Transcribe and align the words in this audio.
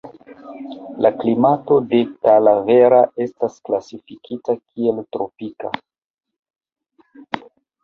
La 1.05 1.11
klimato 1.17 1.77
de 1.91 1.99
Talavera 2.27 3.03
estas 3.27 3.59
klasifikita 3.69 4.57
kiel 4.65 5.05
tropika. 5.19 5.73